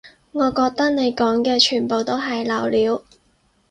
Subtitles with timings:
[0.31, 3.03] 我覺得你講嘅全部都係流料